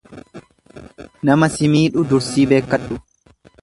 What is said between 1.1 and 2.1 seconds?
Nama si miidhu